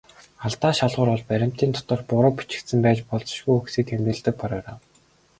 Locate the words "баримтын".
1.31-1.69